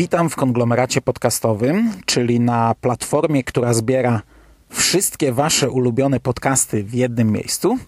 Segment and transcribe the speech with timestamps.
[0.00, 4.22] Witam w konglomeracie podcastowym, czyli na platformie, która zbiera
[4.70, 7.78] wszystkie Wasze ulubione podcasty w jednym miejscu.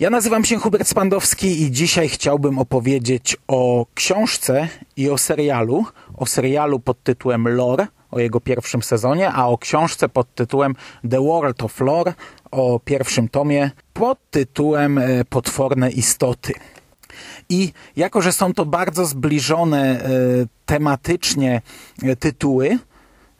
[0.00, 5.84] Ja nazywam się Hubert Spandowski i dzisiaj chciałbym opowiedzieć o książce i o serialu.
[6.16, 10.74] O serialu pod tytułem Lore, o jego pierwszym sezonie, a o książce pod tytułem
[11.10, 12.14] The World of Lore,
[12.50, 16.52] o pierwszym tomie pod tytułem e, Potworne istoty.
[17.48, 20.08] I jako, że są to bardzo zbliżone e,
[20.66, 21.62] tematycznie
[22.02, 22.78] e, tytuły,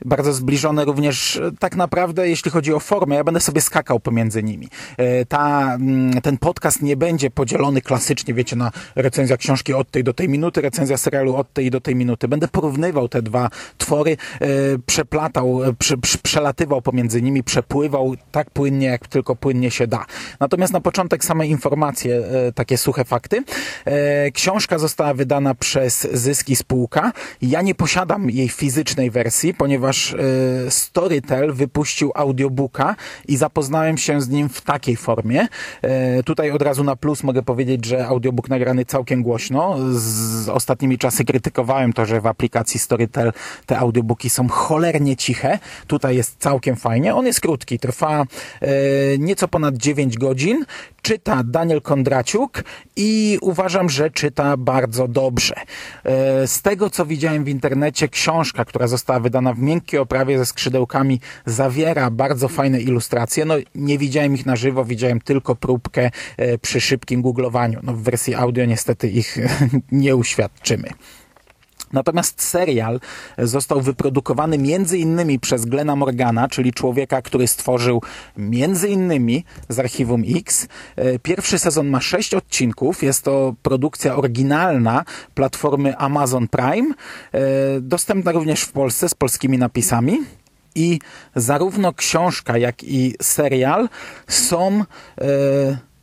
[0.05, 4.43] bardzo zbliżone również e, tak naprawdę, jeśli chodzi o formę, ja będę sobie skakał pomiędzy
[4.43, 4.69] nimi.
[4.97, 10.05] E, Ta, mm, ten podcast nie będzie podzielony klasycznie, wiecie, na recenzja książki od tej
[10.05, 12.29] do tej minuty, recenzja serialu od tej do tej minuty.
[12.29, 14.47] Będę porównywał te dwa twory, e,
[14.87, 20.07] przeplatał, prze, prze, przelatywał pomiędzy nimi, przepływał tak płynnie, jak tylko płynnie się da.
[20.41, 22.23] Natomiast na początek same informacje,
[22.55, 23.45] takie suche fakty.
[24.35, 27.13] Książka została wydana przez Zyski Spółka.
[27.43, 32.97] Ja nie posiadam jej fizycznej wersji, ponieważ e, Storytel wypuścił audiobooka
[33.29, 35.47] i zapoznałem się z nim w takiej formie.
[35.83, 39.77] E, Tutaj od razu na plus mogę powiedzieć, że audiobook nagrany całkiem głośno.
[39.93, 43.33] Z ostatnimi czasy krytykowałem to, że w aplikacji Storytel
[43.67, 45.59] te audiobooki są cholernie ciche.
[45.87, 47.15] Tutaj jest całkiem fajnie.
[47.15, 48.23] On jest krótki, trwa
[48.61, 48.67] e,
[49.19, 50.65] nieco ponad 9 godzin.
[51.03, 52.65] Czyta Daniel Kondraciuk
[52.97, 55.55] i uważam, że czyta bardzo dobrze.
[56.47, 61.21] Z tego, co widziałem w internecie, książka, która została wydana w miękkiej oprawie ze skrzydełkami,
[61.47, 63.45] zawiera bardzo fajne ilustracje.
[63.45, 67.81] No, nie widziałem ich na żywo, widziałem tylko próbkę e, przy szybkim googlowaniu.
[67.83, 69.39] No, w wersji audio niestety ich
[69.93, 70.89] nie uświadczymy.
[71.95, 73.01] Natomiast serial
[73.39, 78.03] został wyprodukowany między innymi przez Glena Morgana, czyli człowieka, który stworzył
[78.37, 80.69] między innymi z Archiwum X.
[80.97, 83.03] E, Pierwszy sezon ma sześć odcinków.
[83.03, 86.95] Jest to produkcja oryginalna platformy Amazon Prime,
[87.33, 87.41] e,
[87.81, 90.19] dostępna również w Polsce z polskimi napisami.
[90.75, 90.99] I
[91.37, 93.89] zarówno książka, jak i serial
[94.29, 94.85] są e,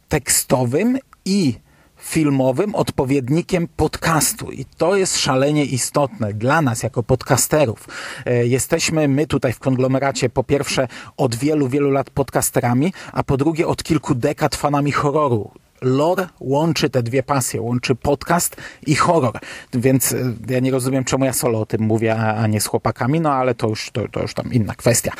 [0.09, 1.53] tekstowym i
[2.01, 4.51] filmowym odpowiednikiem podcastu.
[4.51, 7.87] I to jest szalenie istotne dla nas jako podcasterów.
[8.25, 13.37] E, Jesteśmy my tutaj w konglomeracie po pierwsze od wielu, wielu lat podcasterami, a po
[13.37, 15.51] drugie od kilku dekad fanami horroru.
[15.81, 18.55] Lore łączy te dwie pasje, łączy podcast
[18.87, 19.39] i horror.
[19.73, 23.21] Więc e, ja nie rozumiem, czemu ja solo o tym mówię, a nie z chłopakami,
[23.21, 25.11] no ale to już, to, to już tam inna kwestia.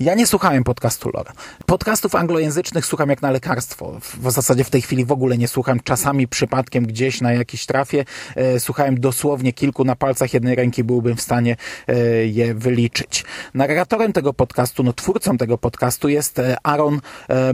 [0.00, 1.32] Ja nie słuchałem podcastu Lore.
[1.66, 4.00] Podcastów anglojęzycznych słucham jak na lekarstwo.
[4.00, 5.80] W, zasadzie w tej chwili w ogóle nie słucham.
[5.80, 8.04] Czasami przypadkiem gdzieś na jakiś trafie
[8.36, 11.96] e, słuchałem dosłownie kilku na palcach jednej ręki byłbym w stanie e,
[12.26, 13.24] je wyliczyć.
[13.54, 17.00] Narratorem tego podcastu, no twórcą tego podcastu jest Aaron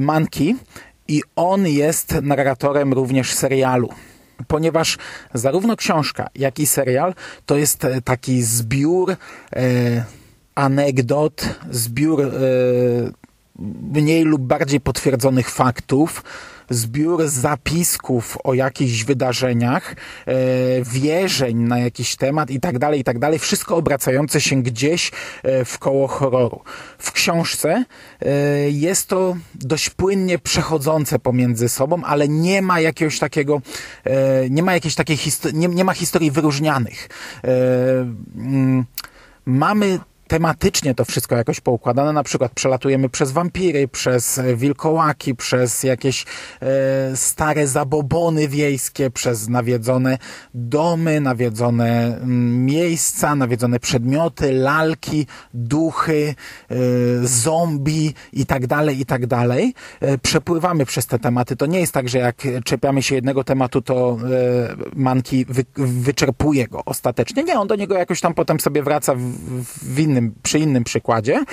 [0.00, 0.56] Mankey,
[1.08, 3.88] i on jest narratorem również serialu.
[4.48, 4.98] Ponieważ
[5.34, 7.14] zarówno książka, jak i serial
[7.46, 9.16] to jest e, taki zbiór e,
[10.54, 12.30] anegdot, zbiór e,
[13.92, 16.24] mniej lub bardziej potwierdzonych faktów,
[16.70, 20.34] zbiór zapisków o jakichś wydarzeniach, e,
[20.82, 23.38] wierzeń na jakiś temat i tak dalej, i tak dalej.
[23.38, 26.60] Wszystko obracające się gdzieś e, w koło horroru.
[26.98, 27.84] W książce
[28.20, 28.30] e,
[28.70, 33.60] jest to dość płynnie przechodzące pomiędzy sobą, ale nie ma jakiegoś takiego,
[34.50, 37.08] nie ma jakiejś takiej historii, nie, nie ma historii wyróżnianych.
[38.34, 38.84] Mm,
[39.46, 39.98] mamy
[40.34, 42.12] tematycznie to wszystko jakoś poukładane.
[42.12, 46.24] Na przykład przelatujemy przez wampiry, przez e, wilkołaki, przez jakieś
[46.62, 50.18] e, stare zabobony wiejskie, przez nawiedzone
[50.54, 56.34] domy, nawiedzone mm, miejsca, nawiedzone przedmioty, lalki, duchy,
[56.70, 56.76] e,
[57.22, 59.74] zombie i tak dalej, i tak dalej.
[60.00, 61.56] E, przepływamy przez te tematy.
[61.56, 66.68] To nie jest tak, że jak czepiamy się jednego tematu, to e, Manki wy, wyczerpuje
[66.68, 67.44] go ostatecznie.
[67.44, 69.20] Nie, on do niego jakoś tam potem sobie wraca w,
[69.82, 71.44] w innym, przy innym przykładzie,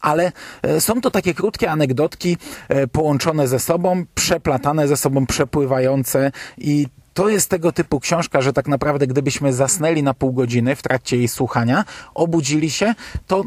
[0.00, 0.32] ale
[0.62, 2.36] e, są to takie krótkie anegdotki
[2.68, 8.52] e, połączone ze sobą, przeplatane ze sobą, przepływające i to jest tego typu książka, że
[8.52, 11.84] tak naprawdę gdybyśmy zasnęli na pół godziny w trakcie jej słuchania,
[12.14, 12.94] obudzili się,
[13.26, 13.44] to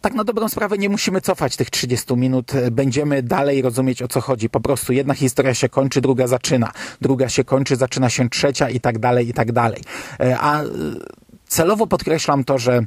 [0.00, 4.20] tak na dobrą sprawę nie musimy cofać tych 30 minut, będziemy dalej rozumieć o co
[4.20, 4.50] chodzi.
[4.50, 8.80] Po prostu jedna historia się kończy, druga zaczyna, druga się kończy, zaczyna się trzecia i
[8.80, 9.82] tak dalej, i tak dalej.
[10.20, 10.62] E, a
[11.48, 12.84] celowo podkreślam to, że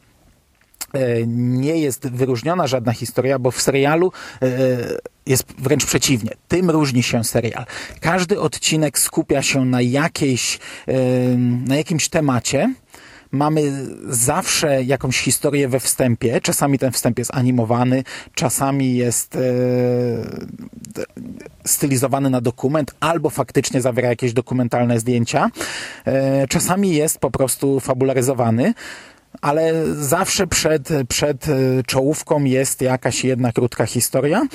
[1.27, 4.11] nie jest wyróżniona żadna historia, bo w serialu
[5.25, 6.31] jest wręcz przeciwnie.
[6.47, 7.65] Tym różni się serial.
[7.99, 10.59] Każdy odcinek skupia się na jakiejś,
[11.67, 12.73] na jakimś temacie,
[13.31, 16.41] mamy zawsze jakąś historię we wstępie.
[16.41, 18.03] Czasami ten wstęp jest animowany,
[18.35, 19.39] czasami jest e,
[21.65, 25.49] stylizowany na dokument, albo faktycznie zawiera jakieś dokumentalne zdjęcia.
[26.05, 28.73] E, czasami jest po prostu fabularyzowany
[29.41, 34.47] ale zawsze przed, przed e, czołówką jest jakaś jedna krótka historia.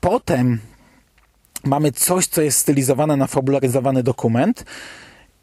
[0.00, 0.58] Potem
[1.64, 4.64] mamy coś, co jest stylizowane na fabularyzowany dokument.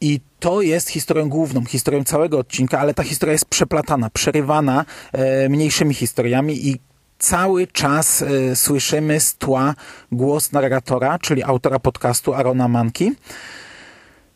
[0.01, 5.49] I to jest historią główną, historią całego odcinka, ale ta historia jest przeplatana, przerywana e,
[5.49, 6.79] mniejszymi historiami i
[7.19, 9.75] cały czas e, słyszymy z tła
[10.11, 13.11] głos narratora, czyli autora podcastu Arona Manki.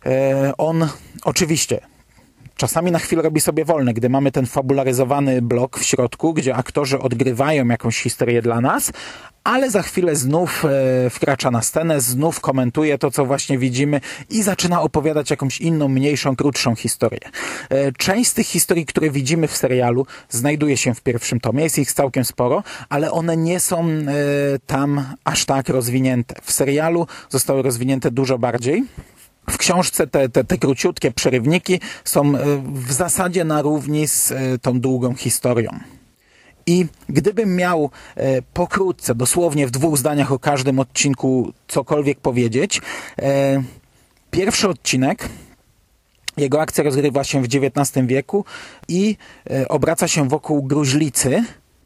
[0.06, 0.88] E, on
[1.24, 1.89] oczywiście
[2.60, 7.00] czasami na chwilę robi sobie wolne, gdy mamy ten fabularyzowany blok w środku, gdzie aktorzy
[7.00, 8.92] odgrywają jakąś historię dla nas,
[9.44, 14.44] ale za chwilę znów e, wkracza na scenę, znów komentuje to, co właśnie widzimy i
[14.44, 17.20] zaczyna opowiadać jakąś inną, mniejszą, krótszą historię.
[17.70, 21.80] E, część z tych historii, które widzimy w serialu, znajduje się w pierwszym tomie, jest
[21.80, 24.04] ich całkiem sporo, ale one nie są e,
[24.68, 26.36] tam aż tak rozwinięte.
[26.44, 28.84] W serialu zostały rozwinięte dużo bardziej.
[29.50, 32.34] W książce te, te, te króciutkie przerywniki są
[32.74, 35.80] w zasadzie na równi z tą długą historią.
[36.70, 42.82] I gdybym miał e, pokrótce, dosłownie w dwóch zdaniach o każdym odcinku cokolwiek powiedzieć,
[43.22, 43.64] e,
[44.32, 45.30] pierwszy odcinek
[46.38, 48.46] jego akcja rozgrywa się w XIX wieku
[48.88, 49.18] i
[49.50, 51.44] e, obraca się wokół gruźlicy,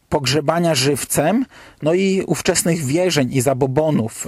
[0.10, 1.46] pogrzebania żywcem,
[1.82, 4.28] no i ówczesnych wierzeń i zabobonów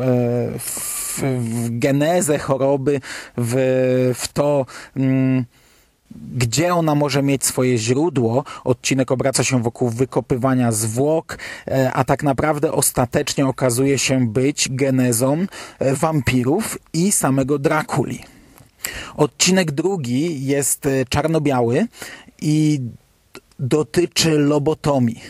[0.60, 3.02] w, w genezę choroby,
[3.38, 3.54] w,
[4.16, 4.66] w to.
[4.96, 5.46] Mm,
[6.36, 8.44] gdzie ona może mieć swoje źródło.
[8.64, 15.46] Odcinek obraca się wokół wykopywania zwłok, e, a tak naprawdę ostatecznie okazuje się być genezą
[15.80, 18.24] e, wampirów i samego Drakuli.
[19.18, 21.88] Odcinek drugi jest e, czarno-biały
[22.42, 22.82] i
[23.60, 25.22] dotyczy lobotomii.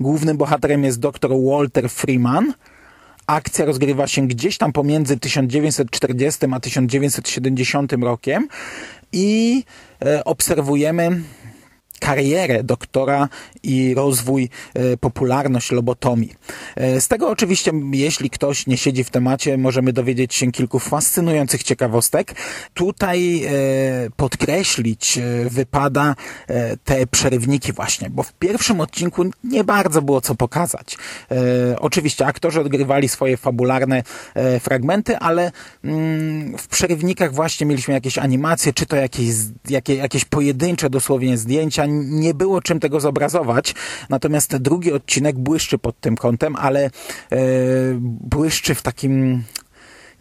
[0.00, 2.54] Głównym bohaterem jest dr Walter Freeman.
[3.28, 8.48] Akcja rozgrywa się gdzieś tam pomiędzy 1940 a 1970 rokiem
[9.12, 9.64] i
[10.04, 11.20] e, obserwujemy
[11.98, 13.28] karierę doktora
[13.62, 16.34] i rozwój, e, popularność lobotomii.
[16.76, 21.62] E, z tego oczywiście, jeśli ktoś nie siedzi w temacie, możemy dowiedzieć się kilku fascynujących
[21.62, 22.34] ciekawostek.
[22.74, 23.50] Tutaj e,
[24.16, 25.18] podkreślić
[25.50, 26.14] wypada
[26.84, 30.98] te przerywniki właśnie, bo w pierwszym odcinku nie bardzo było co pokazać.
[31.78, 34.02] Oczywiście aktorzy odgrywali swoje fabularne
[34.60, 35.52] fragmenty, ale
[35.84, 39.34] mm, w przerywnikach właśnie mieliśmy jakieś animacje, czy to jakieś,
[39.88, 41.86] jakieś pojedyncze dosłownie zdjęcia,
[42.20, 43.74] nie było czym tego zobrazować.
[44.10, 46.90] Natomiast drugi odcinek błyszczy pod tym kątem, ale e,
[48.00, 49.42] błyszczy w takim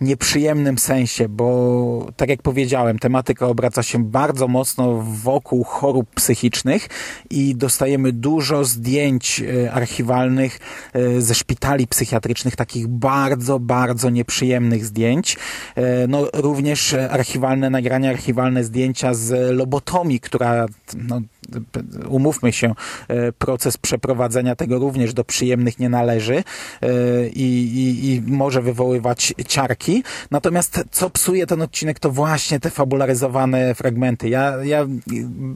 [0.01, 6.89] nieprzyjemnym sensie, bo tak jak powiedziałem, tematyka obraca się bardzo mocno wokół chorób psychicznych
[7.29, 10.59] i dostajemy dużo zdjęć e, archiwalnych
[10.93, 15.37] e, ze szpitali psychiatrycznych, takich bardzo, bardzo nieprzyjemnych zdjęć.
[16.07, 20.65] No, również archiwalne nagrania, archiwalne zdjęcia z lobotomii, która
[21.07, 21.21] no,
[22.09, 22.73] umówmy się,
[23.37, 26.43] proces przeprowadzenia tego również do przyjemnych nie należy
[27.33, 33.75] i, i, i może wywoływać ciarki Natomiast co psuje ten odcinek, to właśnie te fabularyzowane
[33.75, 34.29] fragmenty.
[34.29, 34.85] Ja, ja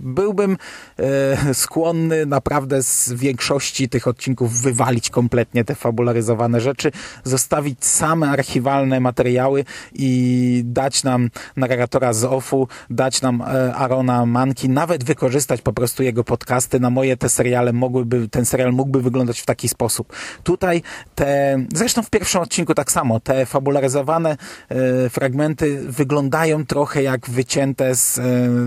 [0.03, 0.57] byłbym
[0.99, 6.91] e, skłonny naprawdę z większości tych odcinków wywalić kompletnie te fabularyzowane rzeczy,
[7.23, 14.69] zostawić same archiwalne materiały i dać nam narratora z OFU, dać nam e, Arona Manki,
[14.69, 16.79] nawet wykorzystać po prostu jego podcasty.
[16.79, 20.13] Na moje te seriale mogłyby, ten serial mógłby wyglądać w taki sposób.
[20.43, 20.81] Tutaj
[21.15, 24.37] te, zresztą w pierwszym odcinku tak samo, te fabularyzowane
[24.69, 28.21] e, fragmenty wyglądają trochę jak wycięte z, e,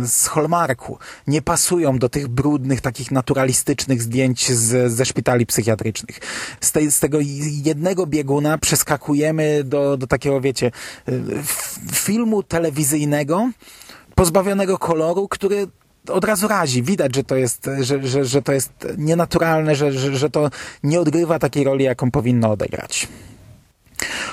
[0.06, 0.98] z Hallmarku.
[1.26, 6.20] Nie pasują do tych brudnych, takich naturalistycznych zdjęć z, ze szpitali psychiatrycznych.
[6.60, 7.18] Z, z tego
[7.64, 10.70] jednego bieguna przeskakujemy do, do takiego, wiecie,
[11.08, 11.12] e,
[11.92, 13.50] filmu telewizyjnego,
[14.14, 15.66] pozbawionego koloru, który
[16.08, 16.82] od razu razi.
[16.82, 20.50] Widać, że to jest, że, że, że to jest nienaturalne, że, że, że to
[20.82, 23.08] nie odgrywa takiej roli, jaką powinno odegrać.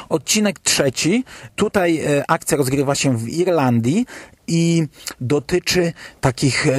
[0.10, 1.24] Odcinek trzeci.
[1.56, 4.06] Tutaj e, akcja rozgrywa się w Irlandii
[4.48, 4.88] i
[5.22, 6.72] dotyczy takich e,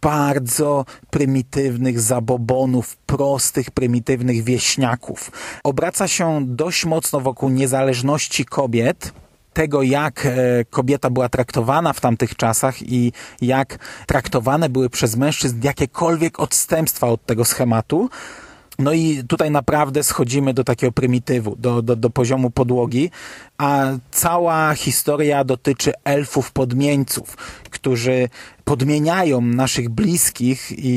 [0.00, 5.30] bardzo prymitywnych zabobonów, prostych, prymitywnych wieśniaków.
[5.64, 9.12] Obraca się dość mocno wokół niezależności kobiet,
[9.52, 10.30] tego, jak e,
[10.70, 17.26] kobieta była traktowana w tamtych czasach i jak traktowane były przez mężczyzn jakiekolwiek odstępstwa od
[17.26, 18.10] tego schematu.
[18.80, 23.10] No i tutaj naprawdę schodzimy do takiego prymitywu, do, do, do poziomu podłogi,
[23.58, 27.36] a cała historia dotyczy elfów podmieńców,
[27.70, 28.28] którzy
[28.64, 30.88] podmieniają naszych bliskich i,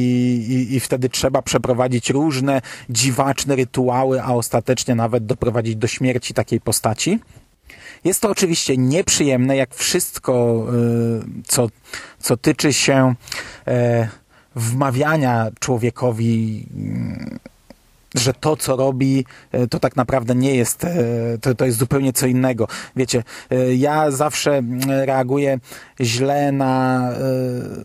[0.53, 6.61] i, i wtedy trzeba przeprowadzić różne dziwaczne rytuały, a ostatecznie nawet doprowadzić do śmierci takiej
[6.61, 7.19] postaci.
[8.03, 11.67] Jest to oczywiście nieprzyjemne, jak wszystko, y, co,
[12.19, 13.15] co tyczy się
[13.67, 14.09] e,
[14.55, 16.65] wmawiania człowiekowi
[18.15, 20.95] że to, co robi, e, to tak naprawdę nie jest, e,
[21.41, 22.67] to, to jest zupełnie co innego.
[22.95, 25.59] Wiecie, e, ja zawsze reaguję
[26.01, 27.09] źle na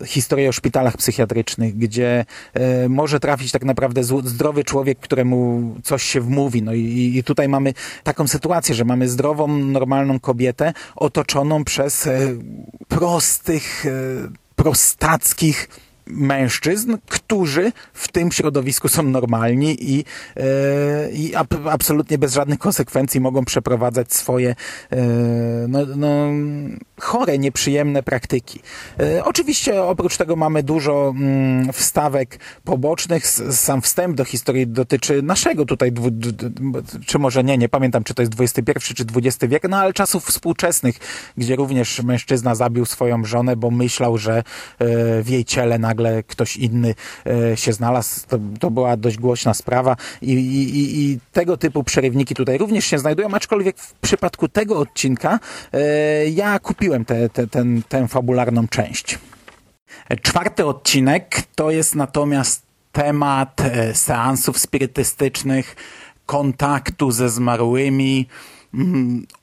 [0.05, 2.25] historię o szpitalach psychiatrycznych, gdzie
[2.89, 6.63] może trafić tak naprawdę zdrowy człowiek, któremu coś się wmówi.
[6.63, 12.09] No i, i tutaj mamy taką sytuację, że mamy zdrową, normalną kobietę otoczoną przez
[12.87, 13.85] prostych,
[14.55, 15.69] prostackich,
[16.09, 20.05] mężczyzn, którzy w tym środowisku są normalni i,
[20.37, 24.55] e, i ab, absolutnie bez żadnych konsekwencji mogą przeprowadzać swoje
[24.91, 24.97] e,
[25.67, 26.07] no, no,
[26.99, 28.59] chore, nieprzyjemne praktyki.
[28.99, 33.27] E, oczywiście oprócz tego mamy dużo mm, wstawek pobocznych.
[33.51, 35.91] Sam wstęp do historii dotyczy naszego tutaj,
[37.05, 40.25] czy może nie, nie pamiętam, czy to jest XXI czy XX wiek, no ale czasów
[40.25, 40.95] współczesnych,
[41.37, 44.43] gdzie również mężczyzna zabił swoją żonę, bo myślał, że
[45.23, 48.27] w jej ciele nagle nagle ktoś inny e, się znalazł.
[48.27, 52.99] To, to była dość głośna sprawa I, i, i, tego typu przerywniki tutaj również się
[52.99, 55.39] znajdują, aczkolwiek w przypadku tego odcinka
[55.73, 59.19] e, ja kupiłem tę te, te, tę fabularną część.
[60.21, 65.75] Czwarty odcinek to jest natomiast temat e, seansów spirytystycznych,
[66.25, 68.27] kontaktu ze zmarłymi,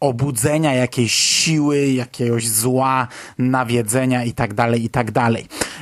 [0.00, 5.12] obudzenia jakiejś siły, jakiegoś zła, nawiedzenia itd., tak itd.
[5.12, 5.35] Tak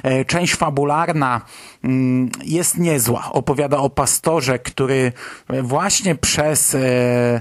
[0.03, 1.41] e, część fabularna
[1.85, 3.33] mm, jest niezła.
[3.33, 5.13] Opowiada o pastorze, który
[5.63, 7.41] właśnie przez e,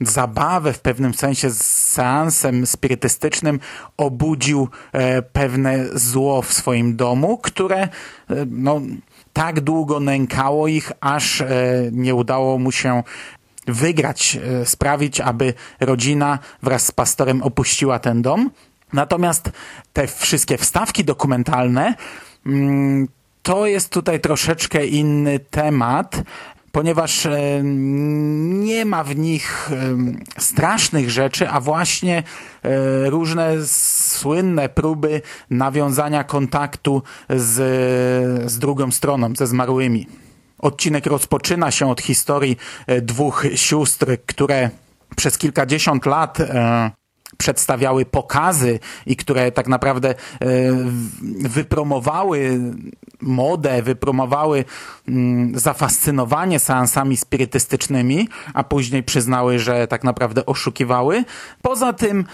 [0.00, 3.60] zabawę w pewnym sensie z seansem spirytystycznym
[3.96, 7.88] obudził e, pewne zło w swoim domu, które
[8.50, 8.80] no,
[9.32, 11.42] tak długo nękało ich, aż
[11.92, 13.02] nie udało mu się
[13.66, 18.50] wygrać, e, sprawić, aby rodzina wraz z pastorem opuściła ten dom.
[18.92, 19.50] Natomiast
[19.92, 21.94] te wszystkie wstawki dokumentalne
[22.46, 23.08] mm,
[23.42, 26.22] to jest tutaj troszeczkę inny temat,
[26.72, 29.96] ponieważ e, nie ma w nich e,
[30.40, 32.22] strasznych rzeczy, a właśnie
[33.04, 37.52] różne słynne próby nawiązania kontaktu z,
[38.50, 40.06] z drugą stroną, ze zmarłymi.
[40.58, 42.56] Odcinek rozpoczyna się od historii
[42.86, 44.70] e, dwóch sióstr, które
[45.16, 46.90] przez kilkadziesiąt lat e,
[47.36, 50.14] przedstawiały pokazy i które tak naprawdę e,
[51.48, 52.60] wypromowały
[53.20, 54.64] modę, wypromowały
[55.08, 61.24] mm, zafascynowanie seansami spirytystycznymi, a później przyznały, że tak naprawdę oszukiwały.
[61.62, 62.24] Poza tym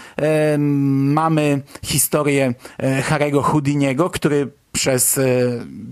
[1.13, 4.51] mamy historię Harry'ego Houdiniego, który
[4.81, 5.23] przez e,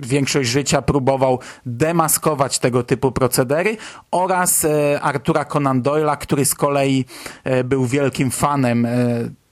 [0.01, 3.77] większość życia próbował demaskować tego typu procedery
[4.11, 7.05] oraz e, Artura Conan Doyle'a, który z kolei
[7.43, 8.87] e, był wielkim fanem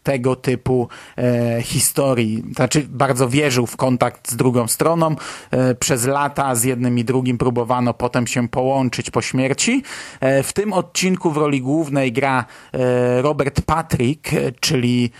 [0.07, 0.87] tego typu
[1.17, 2.43] e, historii.
[2.55, 5.15] Znaczy, bardzo wierzył w kontakt z drugą stroną.
[5.51, 9.83] E, przez lata z jednym i drugim próbowano potem się połączyć po śmierci.
[10.19, 12.45] E, w tym odcinku w roli głównej gra
[13.21, 15.11] Robert Patrick, czyli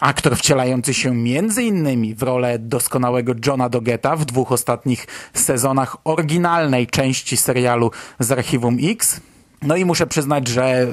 [0.00, 6.86] aktor wcielający się między innymi w rolę doskonałego Johna Dogeta w dwóch ostatnich sezonach oryginalnej
[6.86, 9.20] części serialu z Archiwum X.
[9.62, 10.86] No i muszę przyznać, że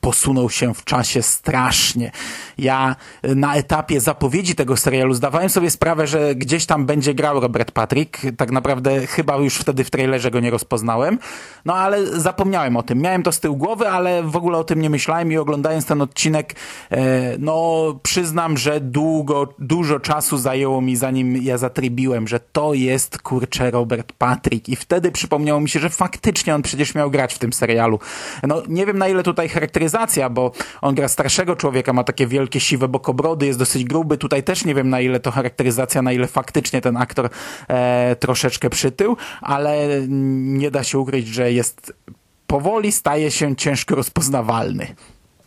[0.00, 2.10] posunął się w czasie strasznie.
[2.58, 7.70] Ja na etapie zapowiedzi tego serialu zdawałem sobie sprawę, że gdzieś tam będzie grał Robert
[7.70, 8.20] Patrick.
[8.36, 11.18] Tak naprawdę chyba już wtedy w trailerze go nie rozpoznałem.
[11.64, 13.00] No ale zapomniałem o tym.
[13.00, 16.02] Miałem to z tyłu głowy, ale w ogóle o tym nie myślałem i oglądając ten
[16.02, 16.54] odcinek,
[16.90, 23.22] e, no przyznam, że długo, dużo czasu zajęło mi zanim ja zatrybiłem, że to jest
[23.22, 27.38] kurczę Robert Patrick i wtedy przypomniało mi się, że faktycznie on przecież miał grać w
[27.38, 27.98] tym serialu.
[28.42, 29.48] No nie wiem na ile tutaj
[29.90, 34.18] charakteryzacja, bo on gra starszego człowieka, ma takie wielkie siwe bokobrody, jest dosyć gruby.
[34.18, 37.28] Tutaj też nie wiem na ile to charakteryzacja, na ile faktycznie ten aktor
[37.68, 41.92] e, troszeczkę przytył, ale nie da się ukryć, że jest
[42.46, 44.94] powoli staje się ciężko rozpoznawalny.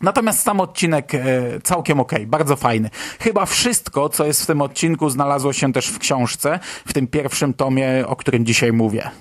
[0.01, 1.21] Natomiast sam odcinek e,
[1.63, 2.89] całkiem okay, bardzo fajny.
[3.19, 7.53] Chyba wszystko, co jest w tym odcinku, znalazło się też w książce, w tym pierwszym
[7.53, 9.11] tomie, o którym dzisiaj mówię.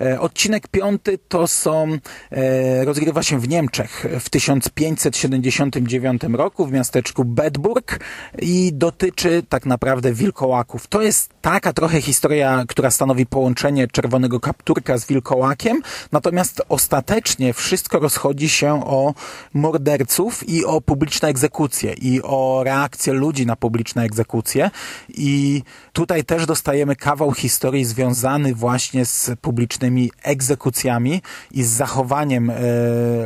[0.00, 1.98] E, odcinek piąty to są,
[2.30, 8.00] e, rozgrywa się w Niemczech w 1579 roku w miasteczku Bedburg
[8.38, 10.86] i dotyczy tak naprawdę wilkołaków.
[10.86, 17.98] To jest taka trochę historia, która stanowi połączenie czerwonego kapturka z wilkołakiem, natomiast ostatecznie wszystko
[17.98, 19.14] rozchodzi się o
[19.54, 24.70] morderców i o publiczne egzekucje i o reakcję ludzi na publiczne egzekucje
[25.08, 32.54] i tutaj też dostajemy kawał historii związany właśnie z publicznymi egzekucjami i z zachowaniem e,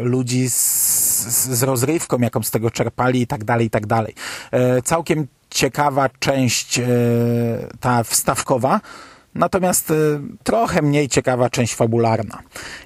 [0.03, 4.15] ludzi z, z rozrywką, jaką z tego czerpali i tak dalej, i tak dalej.
[4.53, 6.87] E, całkiem ciekawa część e,
[7.81, 8.81] ta wstawkowa,
[9.35, 9.93] natomiast
[10.43, 12.39] trochę mniej ciekawa część fabularna.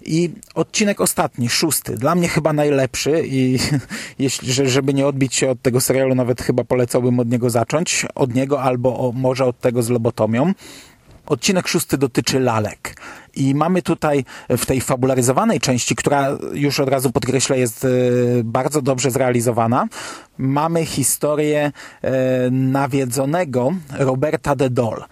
[0.03, 3.59] I odcinek ostatni, szósty, dla mnie chyba najlepszy i
[4.25, 8.35] jeśli, żeby nie odbić się od tego serialu, nawet chyba polecałbym od niego zacząć, od
[8.35, 10.53] niego albo o, może od tego z lobotomią.
[11.27, 12.97] Odcinek szósty dotyczy lalek.
[13.37, 17.89] I mamy tutaj w tej fabularyzowanej części, która już od razu podkreślę jest e,
[18.45, 19.87] bardzo dobrze zrealizowana,
[20.39, 21.73] mamy historię
[22.03, 25.05] e, nawiedzonego Roberta de Dole.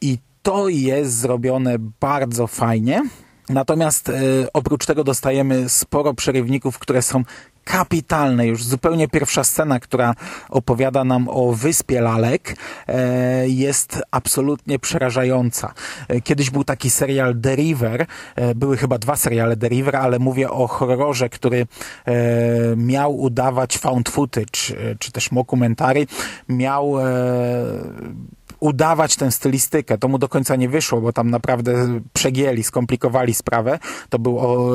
[0.00, 3.02] I to jest zrobione bardzo fajnie.
[3.48, 4.12] Natomiast e,
[4.52, 7.22] oprócz tego dostajemy sporo przerywników, które są
[7.68, 8.46] kapitalne.
[8.46, 10.14] Już zupełnie pierwsza scena, która
[10.48, 12.56] opowiada nam o wyspie lalek,
[12.86, 15.74] e, jest absolutnie przerażająca.
[16.08, 18.06] E, kiedyś był taki serial The River,
[18.36, 21.66] e, były chyba dwa seriale The River, ale mówię o horrorze, który
[22.76, 26.06] miał udawać found footage, czy też mockumentary,
[26.48, 26.94] miał
[28.60, 29.98] udawać tę stylistykę.
[29.98, 33.78] To mu do końca nie wyszło, bo tam naprawdę przegięli, skomplikowali sprawę.
[34.08, 34.70] To był o,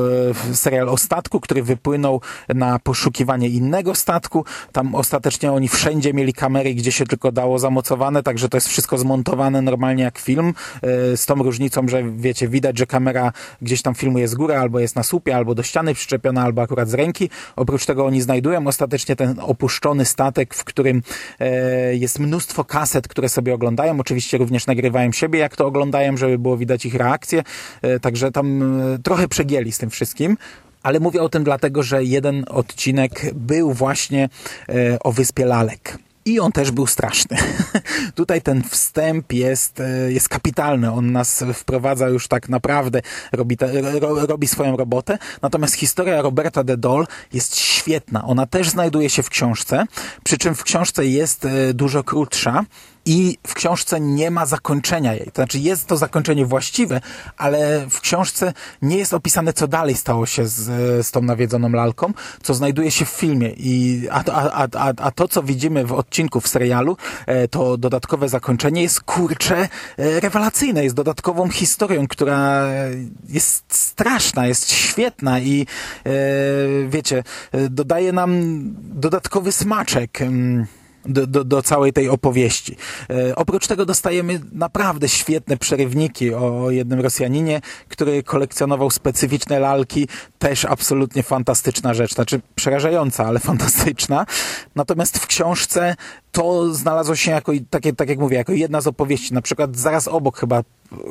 [0.54, 4.46] serial o statku, który wypłynął na poszukiwanie innego statku.
[4.72, 8.98] Tam ostatecznie oni wszędzie mieli kamery, gdzie się tylko dało zamocowane, także to jest wszystko
[8.98, 13.96] zmontowane normalnie jak film, e, z tą różnicą, że wiecie, widać, że kamera gdzieś tam
[13.96, 17.30] filmuje z góry, albo jest na słupie, albo do ściany przyczepiona, albo akurat z ręki.
[17.56, 21.02] Oprócz tego oni znajdują ostatecznie ten opuszczony statek, w którym
[21.40, 24.00] e, jest mnóstwo kaset, które sobie oglądają oglądają.
[24.00, 27.44] Oczywiście również nagrywają siebie, jak to oglądają, żeby było widać ich reakcję.
[27.82, 30.38] E, także tam e, trochę przegięli z tym wszystkim.
[30.84, 34.30] Ale mówię o tym dlatego, że jeden odcinek był właśnie
[34.70, 35.98] e, o Wyspie Lalek.
[36.26, 37.38] I on też był straszny.
[38.16, 40.92] Tutaj ten wstęp jest, jest kapitalny.
[40.92, 45.18] On nas wprowadza już tak naprawdę, robi, te, ro, robi swoją robotę.
[45.42, 48.24] Natomiast historia Roberta de Dole jest świetna.
[48.26, 49.86] Ona też znajduje się w książce,
[50.24, 52.66] przy czym w książce jest dużo krótsza
[53.06, 55.26] i w książce nie ma zakończenia jej.
[55.26, 57.02] To znaczy jest to zakończenie właściwe,
[57.38, 60.62] ale w książce nie jest opisane, co dalej stało się z,
[61.08, 62.14] z tą nawiedzoną lalką,
[62.44, 63.50] co znajduje się w filmie.
[63.58, 68.30] I, a, a, a, a to, co widzimy w odcinku w serialu, e, to dodatkowe
[68.30, 69.58] zakończenie jest kurcze
[69.98, 72.68] e, rewelacyjne, jest dodatkową historią, która
[73.30, 75.68] jest straszna, jest świetna i
[76.06, 76.12] e,
[76.88, 77.24] wiecie,
[77.70, 78.42] dodaje nam
[78.76, 80.20] dodatkowy smaczek.
[81.06, 82.76] Do, do, do całej tej opowieści.
[83.10, 90.08] E, oprócz tego dostajemy naprawdę świetne przerywniki o jednym Rosjaninie, który kolekcjonował specyficzne lalki.
[90.44, 92.14] Też absolutnie fantastyczna rzecz.
[92.14, 94.26] Znaczy przerażająca, ale fantastyczna.
[94.76, 95.96] Natomiast w książce
[96.32, 99.34] to znalazło się jako, tak, tak jak mówię, jako jedna z opowieści.
[99.34, 100.62] Na przykład zaraz obok chyba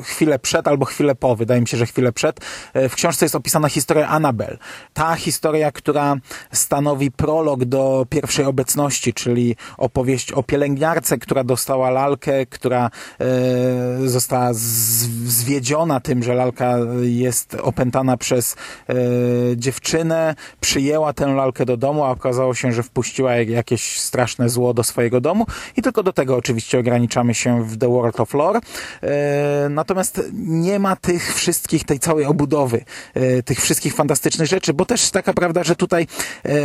[0.01, 2.39] chwilę przed albo chwilę po, wydaje mi się, że chwilę przed,
[2.73, 4.57] e, w książce jest opisana historia Annabel.
[4.93, 6.15] Ta historia, która
[6.51, 14.49] stanowi prolog do pierwszej obecności, czyli opowieść o pielęgniarce, która dostała lalkę, która e, została
[14.53, 18.55] zwiedziona tym, że lalka jest opętana przez
[18.89, 18.93] e,
[19.55, 24.83] dziewczynę, przyjęła tę lalkę do domu, a okazało się, że wpuściła jakieś straszne zło do
[24.83, 25.45] swojego domu
[25.77, 28.59] i tylko do tego oczywiście ograniczamy się w The World of Lore.
[29.01, 34.85] E, natomiast nie ma tych wszystkich, tej całej obudowy, e, tych wszystkich fantastycznych rzeczy, bo
[34.85, 36.07] też taka prawda, że tutaj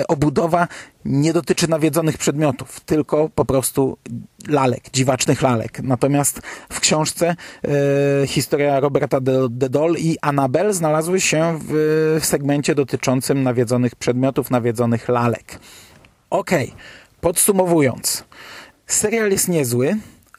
[0.09, 0.69] obudowa
[1.05, 3.99] nie dotyczy nawiedzonych przedmiotów, tylko po prostu
[4.49, 5.81] lalek, dziwacznych lalek.
[5.83, 6.41] Natomiast
[6.73, 7.37] w książce
[8.27, 15.09] historia Roberta de, Dole i Annabel znalazły się w, w segmencie dotyczącym nawiedzonych przedmiotów, nawiedzonych
[15.09, 15.59] lalek.
[16.31, 16.71] Okay.
[17.21, 18.25] podsumowując,
[18.87, 19.97] serial jest niezły,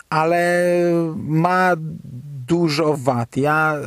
[0.10, 0.64] ale
[1.16, 1.76] ma
[2.50, 3.38] dużo wad.
[3.38, 3.82] Ja e,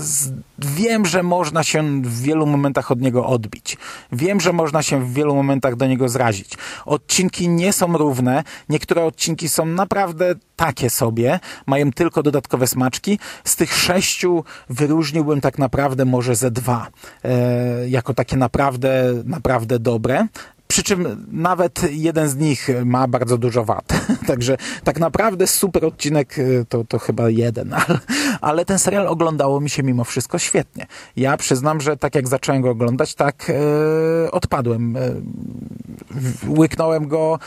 [0.00, 3.76] z, wiem, że można się w wielu momentach od niego odbić.
[4.12, 6.54] Wiem, że można się w wielu momentach do niego zrazić.
[6.86, 8.44] Odcinki nie są równe.
[8.68, 11.40] Niektóre odcinki są naprawdę takie sobie.
[11.66, 13.18] Mają tylko dodatkowe smaczki.
[13.44, 16.86] Z tych sześciu wyróżniłbym tak naprawdę może ze dwa.
[17.24, 20.26] E, jako takie naprawdę, naprawdę dobre.
[20.68, 23.84] Przy czym nawet jeden z nich ma bardzo dużo wad.
[24.26, 27.74] Także tak naprawdę super odcinek y, to, to chyba jeden.
[28.40, 30.86] Ale, ten serial oglądało mi się mimo wszystko świetnie.
[31.16, 34.94] Ja przyznam, że tak jak zacząłem go oglądać, tak yy, odpadłem.
[34.94, 37.38] Yy, łyknąłem go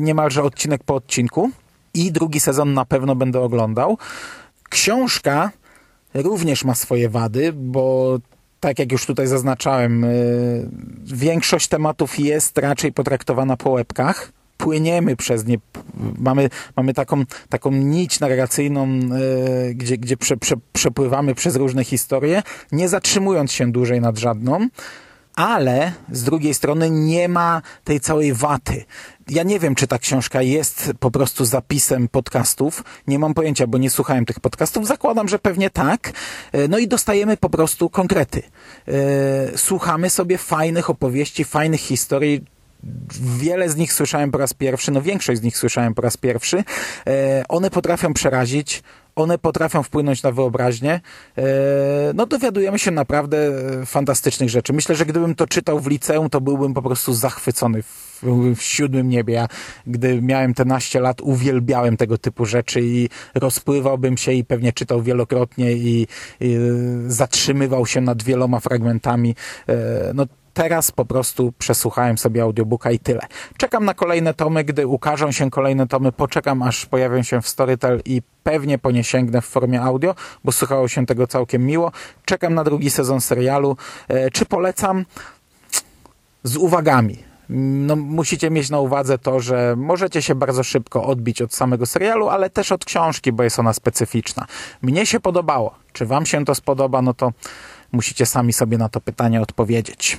[0.00, 1.50] niemalże odcinek po odcinku.
[1.94, 3.98] I drugi sezon na pewno będę oglądał.
[4.68, 5.50] Książka
[6.14, 8.18] również ma swoje wady, bo
[8.60, 10.68] tak jak już tutaj zaznaczałem, y,
[11.04, 14.32] większość tematów jest raczej potraktowana po łebkach.
[14.56, 15.58] Płyniemy przez nie,
[16.18, 18.88] mamy, mamy taką, taką nić narracyjną,
[19.68, 22.42] y, gdzie, gdzie prze, prze, przepływamy przez różne historie,
[22.72, 24.68] nie zatrzymując się dłużej nad żadną
[25.40, 28.84] ale z drugiej strony nie ma tej całej waty.
[29.28, 32.84] Ja nie wiem, czy ta książka jest po prostu zapisem podcastów.
[33.06, 34.86] Nie mam pojęcia, bo nie słuchałem tych podcastów.
[34.86, 36.12] Zakładam, że pewnie tak.
[36.52, 38.42] E, No i dostajemy po prostu konkrety.
[38.88, 42.44] E, Słuchamy sobie fajnych opowieści, fajnych historii,
[43.38, 46.64] Wiele z nich słyszałem po raz pierwszy, no większość z nich słyszałem po raz pierwszy.
[47.06, 48.82] E, one potrafią przerazić,
[49.16, 51.00] one potrafią wpłynąć na wyobraźnię.
[51.38, 51.42] E,
[52.14, 53.38] no dowiadujemy się naprawdę
[53.82, 54.72] e, fantastycznych rzeczy.
[54.72, 58.22] Myślę, że gdybym to czytał w liceum, to byłbym po prostu zachwycony w,
[58.56, 59.34] w siódmym niebie.
[59.34, 59.48] Ja,
[59.86, 65.02] gdy miałem te naście lat, uwielbiałem tego typu rzeczy i rozpływałbym się i pewnie czytał
[65.02, 66.06] wielokrotnie i,
[66.40, 66.56] i
[67.06, 69.34] zatrzymywał się nad wieloma fragmentami.
[69.68, 69.74] E,
[70.14, 70.26] no
[70.60, 73.20] Teraz po prostu przesłuchałem sobie audiobooka i tyle.
[73.56, 78.02] Czekam na kolejne tomy, gdy ukażą się kolejne tomy, poczekam aż pojawią się w Storytel
[78.04, 81.92] i pewnie po nie sięgnę w formie audio, bo słuchało się tego całkiem miło.
[82.24, 83.76] Czekam na drugi sezon serialu.
[84.08, 85.04] E, czy polecam?
[86.42, 87.18] Z uwagami.
[87.48, 92.28] No, musicie mieć na uwadze to, że możecie się bardzo szybko odbić od samego serialu,
[92.28, 94.46] ale też od książki, bo jest ona specyficzna.
[94.82, 95.74] Mnie się podobało.
[95.92, 97.02] Czy wam się to spodoba?
[97.02, 97.32] No to
[97.92, 100.18] musicie sami sobie na to pytanie odpowiedzieć.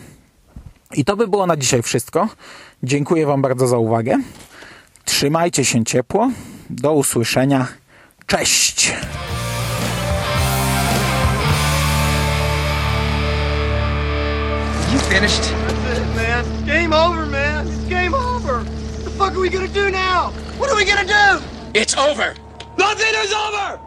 [0.94, 2.28] I to by było na dzisiaj wszystko.
[2.84, 4.18] Dziękuję Wam bardzo za uwagę.
[5.06, 6.32] Trzymajcie się ciepło.
[6.70, 7.68] Do usłyszenia.
[8.28, 8.94] Cześć!
[14.94, 15.42] You finished?
[15.42, 16.46] That's it, man.
[16.66, 17.68] Game over, man.
[17.68, 18.64] It's game over.
[18.64, 20.32] What the fuck are we gonna do now?
[20.60, 21.42] What are we gonna do?
[21.74, 22.36] It's over.
[22.78, 23.80] Nothing is over!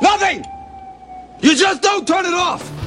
[0.00, 0.44] Nothing!
[1.40, 2.83] You just don't turn it off!